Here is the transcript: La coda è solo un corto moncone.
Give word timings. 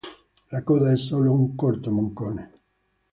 La 0.49 0.63
coda 0.63 0.91
è 0.91 0.97
solo 0.97 1.31
un 1.31 1.53
corto 1.53 1.91
moncone. 1.91 2.51